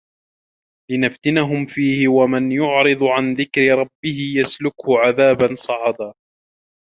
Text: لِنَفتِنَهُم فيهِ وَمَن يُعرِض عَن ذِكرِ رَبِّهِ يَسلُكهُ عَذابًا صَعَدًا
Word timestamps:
لِنَفتِنَهُم 0.91 1.65
فيهِ 1.65 2.07
وَمَن 2.07 2.51
يُعرِض 2.51 3.03
عَن 3.03 3.33
ذِكرِ 3.33 3.61
رَبِّهِ 3.61 4.33
يَسلُكهُ 4.39 4.99
عَذابًا 4.99 5.55
صَعَدًا 5.55 6.13